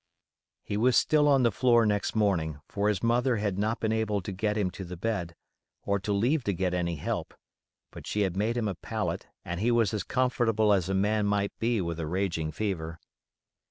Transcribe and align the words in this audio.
He 0.63 0.77
was 0.77 0.97
still 0.97 1.27
on 1.27 1.43
the 1.43 1.51
floor 1.51 1.85
next 1.85 2.15
morning, 2.15 2.59
for 2.67 2.89
his 2.89 3.03
mother 3.03 3.35
had 3.35 3.59
not 3.59 3.79
been 3.79 3.91
able 3.91 4.19
to 4.21 4.31
get 4.31 4.57
him 4.57 4.71
to 4.71 4.83
the 4.83 4.97
bed, 4.97 5.35
or 5.83 5.99
to 5.99 6.11
leave 6.11 6.43
to 6.45 6.53
get 6.55 6.73
any 6.73 6.95
help; 6.95 7.35
but 7.91 8.07
she 8.07 8.21
had 8.21 8.35
made 8.35 8.57
him 8.57 8.67
a 8.67 8.73
pallet, 8.73 9.27
and 9.45 9.59
he 9.59 9.69
was 9.69 9.93
as 9.93 10.01
comfortable 10.03 10.73
as 10.73 10.89
a 10.89 10.95
man 10.95 11.27
might 11.27 11.51
be 11.59 11.81
with 11.81 11.99
a 11.99 12.07
raging 12.07 12.51
fever. 12.51 12.99